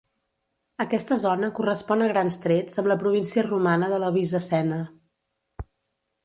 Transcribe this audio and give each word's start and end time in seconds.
Aquesta 0.85 1.17
zona 1.25 1.49
correspon 1.59 2.03
a 2.05 2.07
grans 2.11 2.39
trets 2.45 2.81
amb 2.83 2.89
la 2.93 2.97
província 3.05 3.45
romana 3.49 3.91
de 3.93 4.01
la 4.05 4.11
Bizacena. 4.17 4.81